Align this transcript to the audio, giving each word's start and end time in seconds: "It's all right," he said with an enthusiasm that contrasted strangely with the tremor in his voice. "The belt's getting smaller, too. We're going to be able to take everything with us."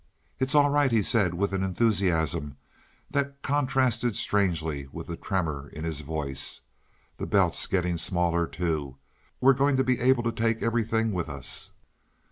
"It's 0.39 0.55
all 0.55 0.71
right," 0.71 0.91
he 0.91 1.03
said 1.03 1.35
with 1.35 1.53
an 1.53 1.61
enthusiasm 1.63 2.57
that 3.11 3.43
contrasted 3.43 4.15
strangely 4.15 4.87
with 4.91 5.05
the 5.05 5.15
tremor 5.15 5.69
in 5.69 5.83
his 5.83 5.99
voice. 5.99 6.61
"The 7.17 7.27
belt's 7.27 7.67
getting 7.67 7.97
smaller, 7.97 8.47
too. 8.47 8.97
We're 9.39 9.53
going 9.53 9.77
to 9.77 9.83
be 9.83 9.99
able 9.99 10.23
to 10.23 10.31
take 10.31 10.63
everything 10.63 11.11
with 11.11 11.29
us." 11.29 11.69